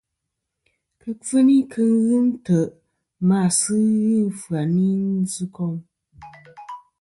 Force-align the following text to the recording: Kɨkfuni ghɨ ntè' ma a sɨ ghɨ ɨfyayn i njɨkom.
Kɨkfuni 0.99 1.57
ghɨ 1.71 1.85
ntè' 2.27 2.73
ma 3.27 3.37
a 3.47 3.55
sɨ 3.59 3.73
ghɨ 3.97 4.15
ɨfyayn 4.29 4.75
i 4.85 4.89
njɨkom. 5.23 5.75